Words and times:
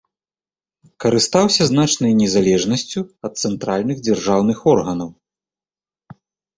Карыстаўся 1.05 1.67
значнай 1.73 2.17
незалежнасцю 2.23 2.99
ад 3.31 3.39
цэнтральных 3.45 3.97
дзяржаўных 4.11 4.57
органаў. 4.77 5.09